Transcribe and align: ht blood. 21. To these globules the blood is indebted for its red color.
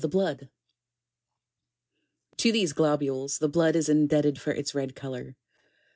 ht 0.01 0.09
blood. 0.09 0.35
21. 2.37 2.37
To 2.37 2.51
these 2.51 2.73
globules 2.73 3.37
the 3.37 3.47
blood 3.47 3.75
is 3.75 3.87
indebted 3.87 4.39
for 4.41 4.49
its 4.49 4.73
red 4.73 4.95
color. 4.95 5.35